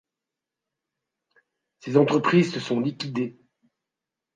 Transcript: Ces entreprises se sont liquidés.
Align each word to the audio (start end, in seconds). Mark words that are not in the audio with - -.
Ces 1.81 1.95
entreprises 1.95 2.51
se 2.53 2.59
sont 2.59 2.79
liquidés. 2.79 3.37